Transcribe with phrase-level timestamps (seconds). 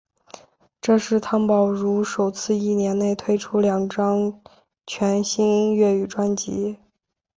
[0.81, 4.41] 这是汤宝如首次一年内推出两张
[4.87, 6.79] 全新粤语专辑。